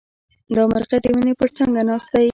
[0.55, 2.29] دا مرغه د ونې پر څانګه ناست دی.